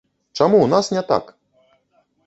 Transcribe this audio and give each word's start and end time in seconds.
Чаму 0.39 0.57
ў 0.61 0.67
нас 0.73 0.91
не 0.95 1.03
так? 1.13 1.23